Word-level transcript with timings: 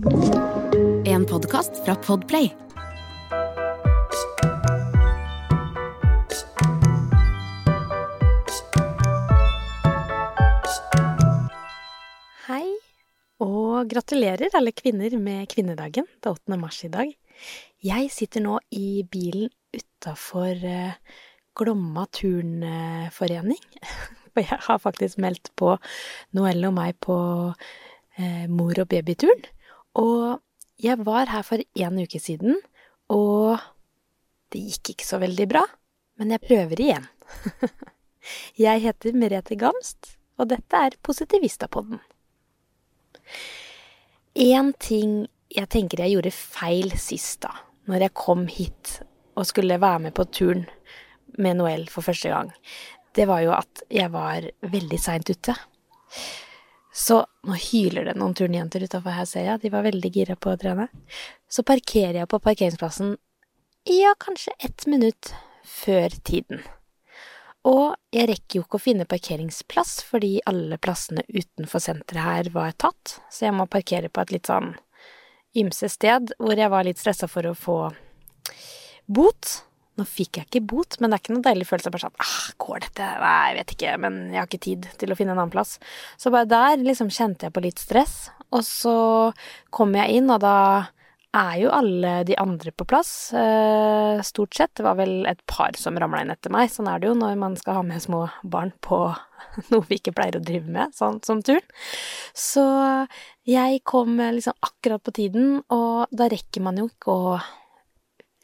En 0.00 1.26
podkast 1.28 1.76
fra 1.84 1.92
Podplay. 2.00 2.46
Hei, 12.46 12.70
og 13.44 13.90
gratulerer 13.92 14.48
alle 14.56 14.72
kvinner 14.72 15.18
med 15.20 15.44
kvinnedagen. 15.52 16.08
Det 16.16 16.32
er 16.32 16.32
8. 16.32 16.56
mars 16.56 16.80
i 16.88 16.92
dag. 16.96 17.12
Jeg 17.84 18.08
sitter 18.16 18.40
nå 18.46 18.56
i 18.72 19.04
bilen 19.04 19.52
utafor 19.76 20.64
eh, 20.64 20.96
Glomma 21.52 22.08
turnforening. 22.08 23.60
For 24.32 24.46
jeg 24.48 24.64
har 24.64 24.80
faktisk 24.80 25.20
meldt 25.20 25.52
på 25.60 25.76
Noelle 26.32 26.72
og 26.72 26.78
meg 26.80 26.96
på 27.04 27.20
eh, 28.16 28.46
mor- 28.48 28.80
og 28.80 28.94
babyturn. 28.96 29.50
Og 29.98 30.40
jeg 30.80 31.00
var 31.06 31.30
her 31.32 31.42
for 31.46 31.62
en 31.62 31.98
uke 32.00 32.20
siden, 32.22 32.60
og 33.10 33.58
det 34.52 34.62
gikk 34.66 34.94
ikke 34.94 35.06
så 35.06 35.18
veldig 35.22 35.48
bra. 35.50 35.64
Men 36.20 36.34
jeg 36.34 36.44
prøver 36.44 36.82
igjen. 36.84 37.06
jeg 38.66 38.82
heter 38.84 39.16
Merete 39.16 39.56
Gamst, 39.56 40.16
og 40.36 40.50
dette 40.52 40.76
er 40.76 40.98
Positivistapodden. 41.02 42.00
En 44.40 44.72
ting 44.78 45.24
jeg 45.50 45.66
tenker 45.72 46.04
jeg 46.04 46.14
gjorde 46.14 46.34
feil 46.34 46.92
sist, 47.00 47.40
da, 47.42 47.54
når 47.90 48.06
jeg 48.06 48.16
kom 48.18 48.46
hit 48.50 49.00
og 49.38 49.48
skulle 49.48 49.80
være 49.80 50.04
med 50.06 50.14
på 50.14 50.26
turen 50.30 50.66
med 51.40 51.58
Noëlle 51.58 51.90
for 51.90 52.06
første 52.06 52.30
gang, 52.30 52.52
det 53.16 53.26
var 53.26 53.42
jo 53.42 53.54
at 53.56 53.82
jeg 53.90 54.12
var 54.12 54.46
veldig 54.62 55.00
seint 55.00 55.30
ute. 55.30 55.56
Så 56.92 57.20
nå 57.46 57.56
hyler 57.70 58.08
det 58.08 58.16
noen 58.18 58.34
turnjenter 58.34 58.82
utafor 58.82 59.14
her, 59.14 59.28
ser 59.28 59.46
jeg, 59.46 59.62
de 59.62 59.70
var 59.72 59.86
veldig 59.86 60.10
gira 60.14 60.36
på 60.36 60.52
å 60.52 60.58
trene. 60.58 60.88
Så 61.50 61.62
parkerer 61.66 62.22
jeg 62.22 62.30
på 62.30 62.42
parkeringsplassen, 62.42 63.14
ja, 63.88 64.12
kanskje 64.18 64.52
ett 64.58 64.86
minutt 64.90 65.32
før 65.64 66.12
tiden. 66.26 66.64
Og 67.68 67.94
jeg 68.14 68.28
rekker 68.30 68.58
jo 68.58 68.64
ikke 68.64 68.78
å 68.78 68.82
finne 68.82 69.08
parkeringsplass 69.08 69.98
fordi 70.08 70.38
alle 70.48 70.78
plassene 70.80 71.24
utenfor 71.28 71.82
senteret 71.84 72.24
her 72.24 72.52
var 72.54 72.72
tatt, 72.80 73.18
så 73.30 73.46
jeg 73.46 73.56
må 73.56 73.68
parkere 73.68 74.08
på 74.08 74.24
et 74.24 74.32
litt 74.36 74.48
sånn 74.48 74.72
ymse 75.60 75.90
sted 75.90 76.32
hvor 76.38 76.56
jeg 76.56 76.72
var 76.72 76.86
litt 76.86 77.00
stressa 77.00 77.28
for 77.28 77.50
å 77.50 77.56
få 77.58 77.80
bot. 79.10 79.60
Nå 80.00 80.06
fikk 80.08 80.40
jeg 80.40 80.48
ikke 80.48 80.64
bot, 80.72 80.96
men 80.98 81.12
det 81.12 81.18
er 81.18 81.24
ikke 81.24 81.34
noe 81.36 81.44
deilig 81.44 81.66
følelse. 81.68 81.92
Bare 81.92 82.06
sånn 82.06 82.22
ah, 82.24 82.38
går 82.64 82.84
dette? 82.86 83.08
Nei, 83.20 83.40
jeg 83.50 83.58
vet 83.58 83.74
ikke, 83.76 83.96
men 84.06 84.20
jeg 84.30 84.40
har 84.40 84.48
ikke 84.48 84.66
tid 84.70 84.88
til 85.02 85.12
å 85.12 85.18
finne 85.18 85.34
en 85.34 85.42
annen 85.42 85.52
plass. 85.52 85.76
Så 86.20 86.32
bare 86.32 86.48
der 86.48 86.80
liksom 86.80 87.12
kjente 87.12 87.48
jeg 87.48 87.56
på 87.56 87.64
litt 87.64 87.82
stress, 87.82 88.16
og 88.50 88.64
så 88.66 88.96
kom 89.74 89.92
jeg 89.98 90.20
inn, 90.20 90.32
og 90.32 90.40
da 90.42 90.56
er 91.36 91.58
jo 91.62 91.70
alle 91.70 92.12
de 92.26 92.34
andre 92.42 92.72
på 92.74 92.86
plass, 92.90 93.32
eh, 93.38 94.20
stort 94.26 94.56
sett. 94.56 94.72
Det 94.74 94.82
var 94.82 94.96
vel 94.98 95.26
et 95.30 95.40
par 95.46 95.76
som 95.78 95.98
ramla 95.98 96.24
inn 96.24 96.32
etter 96.34 96.50
meg. 96.50 96.70
Sånn 96.72 96.88
er 96.90 96.98
det 96.98 97.06
jo 97.06 97.14
når 97.18 97.36
man 97.38 97.54
skal 97.56 97.78
ha 97.78 97.84
med 97.86 98.02
små 98.02 98.24
barn 98.42 98.72
på 98.82 98.98
noe 99.70 99.86
vi 99.86 100.00
ikke 100.00 100.14
pleier 100.16 100.40
å 100.40 100.42
drive 100.42 100.66
med, 100.66 100.96
sånn 100.96 101.20
som 101.26 101.42
turn. 101.46 101.62
Så 102.34 102.66
jeg 103.46 103.84
kom 103.86 104.18
liksom 104.18 104.58
akkurat 104.66 105.04
på 105.06 105.14
tiden, 105.22 105.62
og 105.70 106.10
da 106.10 106.26
rekker 106.30 106.66
man 106.66 106.82
jo 106.82 106.90
ikke 106.90 107.14
å 107.14 107.38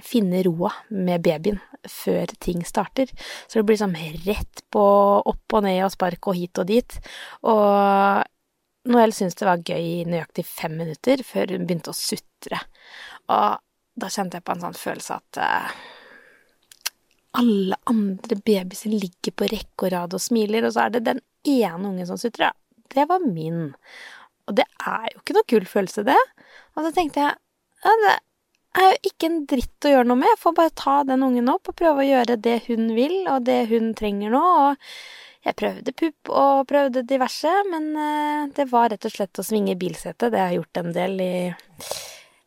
finne 0.00 0.40
roa 0.46 0.70
med 0.88 1.22
babyen 1.24 1.60
før 1.88 2.30
ting 2.40 2.62
starter. 2.64 3.10
Så 3.46 3.60
det 3.60 3.66
blir 3.68 3.80
sånn 3.80 3.96
rett 4.24 4.62
på 4.72 4.84
opp 5.28 5.56
og 5.58 5.64
ned 5.66 5.82
og 5.84 5.92
spark 5.92 6.30
og 6.30 6.38
hit 6.38 6.60
og 6.62 6.68
dit. 6.70 6.98
Og 7.50 8.22
Noel 8.92 9.12
syntes 9.14 9.38
det 9.38 9.46
var 9.46 9.62
gøy 9.62 9.82
i 10.02 10.06
nøyaktig 10.08 10.46
fem 10.48 10.78
minutter 10.80 11.22
før 11.26 11.54
hun 11.54 11.66
begynte 11.66 11.92
å 11.92 11.98
sutre. 11.98 12.62
Og 13.30 13.60
da 13.92 14.08
kjente 14.10 14.38
jeg 14.38 14.46
på 14.46 14.56
en 14.56 14.64
sånn 14.64 14.78
følelse 14.78 15.18
at 15.20 15.42
uh, 15.42 15.74
alle 17.38 17.78
andre 17.90 18.38
babyer 18.40 18.88
ligger 18.88 19.36
på 19.36 19.48
rekke 19.52 19.86
og 19.86 19.94
rad 19.94 20.16
og 20.16 20.22
smiler, 20.22 20.66
og 20.66 20.74
så 20.74 20.86
er 20.86 20.96
det 20.96 21.06
den 21.06 21.22
ene 21.48 21.92
ungen 21.92 22.08
som 22.08 22.20
sutrer. 22.20 22.56
Det 22.92 23.06
var 23.08 23.24
min. 23.24 23.70
Og 24.48 24.56
det 24.58 24.66
er 24.80 25.08
jo 25.12 25.22
ikke 25.22 25.36
noe 25.36 25.48
kul 25.48 25.68
følelse, 25.68 26.04
det. 26.08 26.18
Og 26.76 26.86
så 26.86 26.92
tenkte 26.96 27.22
jeg 27.22 27.36
ja, 27.82 27.94
det 28.02 28.18
er 28.80 28.92
jo 28.92 29.10
ikke 29.10 29.28
en 29.28 29.42
dritt 29.50 29.86
å 29.86 29.92
gjøre 29.92 30.08
noe 30.08 30.20
med. 30.22 30.30
Jeg 30.32 30.40
får 30.42 30.54
bare 30.56 30.76
ta 30.82 30.94
den 31.08 31.24
ungen 31.26 31.50
opp 31.52 31.68
og 31.68 31.76
prøve 31.78 32.04
å 32.04 32.08
gjøre 32.08 32.38
det 32.40 32.62
hun 32.68 32.94
vil, 32.96 33.18
og 33.32 33.44
det 33.48 33.66
hun 33.72 33.92
trenger 33.98 34.32
nå. 34.32 34.42
Og 34.68 35.44
jeg 35.46 35.58
prøvde 35.58 35.94
pupp 35.98 36.30
og 36.30 36.66
prøvde 36.70 37.04
diverse, 37.06 37.52
men 37.70 37.92
eh, 37.98 38.48
det 38.54 38.68
var 38.70 38.92
rett 38.92 39.08
og 39.08 39.14
slett 39.14 39.42
å 39.42 39.46
svinge 39.46 39.76
bilsetet. 39.78 40.30
Det 40.30 40.40
har 40.40 40.52
jeg 40.52 40.62
gjort 40.62 40.82
en 40.82 40.92
del 40.94 41.16
i 41.24 41.32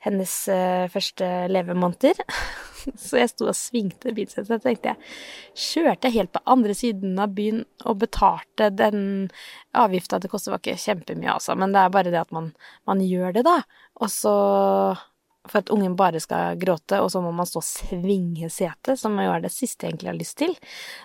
hennes 0.05 0.35
eh, 0.53 0.85
første 0.93 1.29
levemåneder. 1.51 2.21
Så 3.01 3.17
jeg 3.17 3.31
sto 3.31 3.49
og 3.49 3.57
svingte 3.57 4.13
bilsetet. 4.15 4.47
Så 4.47 4.59
tenkte 4.63 4.93
jeg, 4.93 5.15
kjørte 5.57 6.07
jeg 6.07 6.19
helt 6.19 6.33
på 6.35 6.43
andre 6.55 6.75
siden 6.77 7.17
av 7.21 7.33
byen 7.35 7.63
og 7.83 7.99
betalte 8.03 8.69
den 8.71 9.01
avgifta 9.75 10.21
det 10.21 10.29
koster, 10.31 10.53
var 10.53 10.61
ikke 10.63 10.77
kjempemye, 10.79 11.33
altså, 11.33 11.57
men 11.59 11.73
det 11.75 11.81
er 11.81 11.91
bare 11.97 12.13
det 12.13 12.21
at 12.21 12.31
man, 12.35 12.53
man 12.87 13.01
gjør 13.03 13.35
det, 13.35 13.43
da. 13.47 13.57
Og 13.99 14.11
så 14.13 14.35
for 15.49 15.61
at 15.61 15.71
ungen 15.73 15.95
bare 15.97 16.19
skal 16.23 16.57
gråte, 16.59 16.99
og 17.01 17.09
så 17.13 17.21
må 17.23 17.31
man 17.35 17.47
stå 17.49 17.61
og 17.61 17.67
svinge 17.67 18.49
setet, 18.53 18.99
som 18.99 19.17
jo 19.21 19.33
er 19.33 19.43
det 19.43 19.53
siste 19.53 19.85
jeg 19.85 19.93
egentlig 19.95 20.11
har 20.11 20.19
lyst 20.19 20.37
til. 20.41 20.55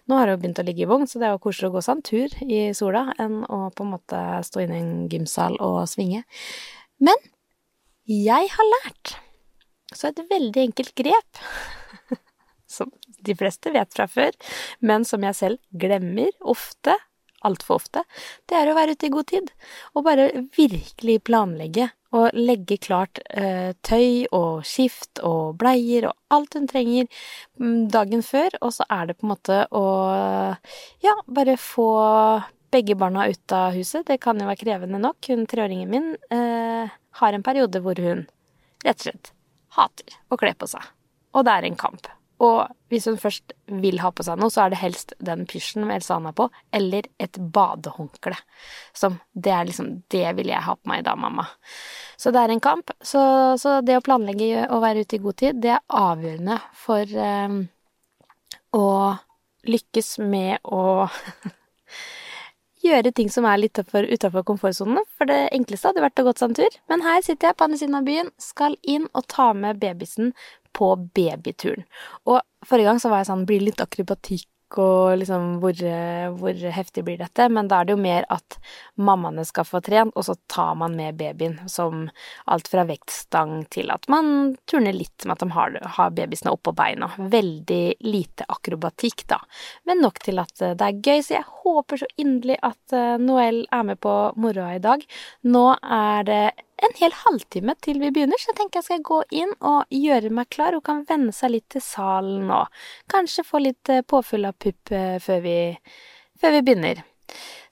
Nå 0.09 0.19
har 0.19 0.29
det 0.29 0.37
jo 0.37 0.43
begynt 0.45 0.63
å 0.63 0.67
ligge 0.67 0.85
i 0.85 0.91
vogn, 0.91 1.09
så 1.11 1.21
det 1.21 1.29
er 1.29 1.35
jo 1.37 1.43
koseligere 1.45 1.73
å 1.73 1.77
gå 1.77 1.85
seg 1.87 1.97
en 1.97 2.07
tur 2.11 2.39
i 2.47 2.61
sola 2.77 3.05
enn 3.21 3.43
å 3.45 3.61
på 3.75 3.87
en 3.87 3.93
måte 3.97 4.23
stå 4.47 4.65
inne 4.65 4.79
i 4.79 4.85
en 4.85 4.95
gymsal 5.13 5.59
og 5.65 5.83
svinge. 5.91 6.25
Men 7.01 7.29
jeg 8.11 8.51
har 8.55 8.73
lært 8.77 9.17
så 9.95 10.11
et 10.11 10.23
veldig 10.31 10.67
enkelt 10.69 10.95
grep, 10.99 11.45
som 12.77 12.91
de 13.27 13.35
fleste 13.37 13.73
vet 13.75 13.93
fra 13.95 14.07
før, 14.11 14.37
men 14.87 15.05
som 15.09 15.25
jeg 15.27 15.39
selv 15.39 15.81
glemmer 15.83 16.31
ofte, 16.41 16.95
altfor 17.47 17.81
ofte, 17.81 18.05
det 18.51 18.59
er 18.59 18.71
å 18.71 18.77
være 18.77 18.97
ute 18.97 19.09
i 19.09 19.15
god 19.15 19.31
tid. 19.31 19.51
Og 19.95 20.05
bare 20.07 20.29
virkelig 20.57 21.21
planlegge 21.29 21.91
og 22.17 22.35
legge 22.35 22.79
klart 22.83 23.21
eh, 23.31 23.73
tøy 23.87 24.27
og 24.35 24.65
skift 24.67 25.23
og 25.27 25.57
bleier 25.61 26.09
og 26.11 26.35
alt 26.35 26.57
hun 26.59 26.67
trenger 26.71 27.07
dagen 27.93 28.25
før, 28.27 28.57
og 28.61 28.75
så 28.75 28.87
er 28.91 29.11
det 29.11 29.19
på 29.19 29.27
en 29.27 29.35
måte 29.35 29.61
å 29.71 29.85
ja, 31.05 31.15
bare 31.31 31.55
få 31.61 31.91
begge 32.71 32.95
barna 32.99 33.27
ut 33.31 33.55
av 33.55 33.75
huset. 33.75 34.07
Det 34.07 34.21
kan 34.23 34.39
jo 34.39 34.47
være 34.47 34.63
krevende 34.63 35.01
nok. 35.03 35.19
Hun 35.31 35.47
treåringen 35.51 35.91
min 35.91 36.13
eh, 36.35 36.91
har 37.23 37.35
en 37.35 37.47
periode 37.47 37.83
hvor 37.83 37.99
hun 37.99 38.27
rett 38.85 38.97
og 39.01 39.07
slett 39.09 39.35
hater 39.77 40.19
å 40.31 40.39
kle 40.41 40.55
på 40.59 40.71
seg. 40.71 40.87
Og 41.35 41.47
det 41.47 41.55
er 41.55 41.69
en 41.69 41.79
kamp. 41.79 42.11
Og 42.41 42.71
hvis 42.89 43.07
hun 43.11 43.19
først 43.21 43.53
vil 43.83 44.01
ha 44.01 44.11
på 44.17 44.25
seg 44.25 44.41
noe, 44.41 44.53
så 44.53 44.65
er 44.65 44.73
det 44.73 44.81
helst 44.81 45.13
den 45.21 45.45
pysjen 45.49 45.85
med 45.85 45.99
Elsana 45.99 46.33
på, 46.37 46.49
eller 46.73 47.07
et 47.21 47.37
badehåndkle. 47.37 48.39
Som 48.97 49.19
det 49.33 49.53
er 49.53 49.69
liksom 49.69 49.91
Det 50.11 50.25
vil 50.39 50.49
jeg 50.53 50.65
ha 50.65 50.77
på 50.77 50.89
meg 50.89 51.05
da, 51.05 51.17
mamma. 51.21 51.45
Så 52.17 52.33
det 52.33 52.41
er 52.41 52.55
en 52.55 52.65
kamp. 52.65 52.93
Så, 53.01 53.21
så 53.61 53.81
det 53.85 53.99
å 53.99 54.05
planlegge 54.05 54.67
å 54.73 54.81
være 54.81 55.05
ute 55.05 55.19
i 55.19 55.25
god 55.25 55.41
tid, 55.43 55.61
det 55.61 55.75
er 55.77 55.85
avgjørende 56.01 56.57
for 56.77 57.21
eh, 57.29 57.59
å 58.77 58.89
lykkes 59.69 60.17
med 60.25 60.65
å 60.65 61.09
gjøre 62.85 63.13
ting 63.13 63.29
som 63.33 63.45
er 63.49 63.61
litt 63.61 63.77
utafor 63.77 64.45
komfortsonen. 64.49 65.05
For 65.19 65.29
det 65.29 65.51
enkleste 65.57 65.91
hadde 65.91 66.05
vært 66.05 66.23
å 66.23 66.27
gå 66.29 66.35
seg 66.39 66.49
en 66.49 66.59
tur. 66.63 66.81
Men 66.93 67.05
her 67.05 67.21
sitter 67.27 67.51
jeg 67.51 67.59
på 67.59 67.69
andre 67.69 67.81
siden 67.83 68.01
av 68.01 68.09
byen, 68.09 68.33
skal 68.41 68.77
inn 68.83 69.09
og 69.13 69.29
ta 69.33 69.51
med 69.57 69.81
babysen 69.83 70.33
på 70.77 70.95
babyturen. 71.17 71.85
Og 72.29 72.41
forrige 72.67 72.91
gang 72.91 73.03
så 73.03 73.13
var 73.13 73.23
jeg 73.23 73.31
sånn, 73.33 73.47
blir 73.49 73.65
litt 73.65 73.83
akrobatikk 73.83 74.49
og 74.79 75.19
liksom 75.19 75.57
hvor, 75.63 75.75
hvor, 76.39 76.61
heftig 76.75 77.03
blir 77.07 77.19
dette? 77.19 77.49
Men 77.51 77.69
da 77.71 77.81
er 77.81 77.89
det 77.89 77.95
jo 77.97 78.03
mer 78.03 78.27
at 78.31 78.59
mammaene 79.01 79.43
skal 79.47 79.67
få 79.67 79.81
trent, 79.83 80.15
og 80.15 80.27
så 80.27 80.37
tar 80.51 80.77
man 80.79 80.95
med 80.99 81.19
babyen. 81.19 81.59
Som 81.71 82.07
alt 82.51 82.71
fra 82.71 82.85
vektstang 82.87 83.65
til 83.73 83.91
at 83.91 84.07
man 84.13 84.55
turner 84.71 84.95
litt 84.95 85.27
med 85.27 85.35
at 85.35 85.45
de 85.45 85.51
har, 85.57 85.79
har 85.97 86.15
babysene 86.15 86.55
oppå 86.55 86.75
beina. 86.77 87.11
Veldig 87.19 87.83
lite 88.07 88.47
akrobatikk, 88.49 89.27
da. 89.31 89.41
Men 89.89 90.05
nok 90.05 90.23
til 90.23 90.43
at 90.43 90.55
det 90.61 90.87
er 90.87 91.03
gøy, 91.03 91.23
så 91.27 91.39
jeg 91.41 91.49
håper 91.65 92.03
så 92.03 92.11
inderlig 92.21 92.61
at 92.63 92.97
eh, 92.97 93.19
Noel 93.21 93.65
er 93.75 93.87
med 93.87 94.01
på 94.03 94.15
moroa 94.41 94.75
i 94.77 94.83
dag. 94.83 95.03
Nå 95.51 95.67
er 95.83 96.27
det 96.29 96.45
en 96.87 96.97
hel 97.01 97.15
halvtime 97.15 97.75
til 97.85 98.01
vi 98.01 98.11
begynner, 98.15 98.41
så 98.41 98.51
jeg 98.51 98.59
tenker 98.61 98.81
jeg 98.81 98.89
skal 98.89 99.05
gå 99.07 99.21
inn 99.43 99.53
og 99.59 99.93
gjøre 99.95 100.33
meg 100.35 100.51
klar. 100.55 100.77
Hun 100.77 100.85
kan 100.87 101.05
venne 101.09 101.35
seg 101.37 101.55
litt 101.55 101.69
til 101.73 101.85
salen 101.85 102.51
og 102.55 102.83
kanskje 103.13 103.47
få 103.47 103.63
litt 103.63 103.93
eh, 103.93 104.05
påfyll 104.07 104.49
av 104.49 104.57
pupp 104.61 104.95
eh, 104.97 105.19
før 105.23 105.45
vi, 105.45 105.57
før 106.41 106.57
vi 106.57 106.65
begynner. 106.67 107.05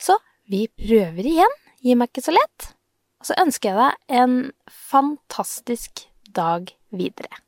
Så 0.00 0.18
vi 0.48 0.66
prøver 0.68 1.32
igjen. 1.32 1.58
Gi 1.84 1.96
meg 1.98 2.10
ikke 2.10 2.26
så 2.28 2.36
lett. 2.36 2.70
Og 3.18 3.30
så 3.30 3.36
ønsker 3.42 3.72
jeg 3.72 3.78
deg 3.80 4.22
en 4.22 4.38
fantastisk 4.90 6.06
dag 6.36 6.70
videre. 6.94 7.47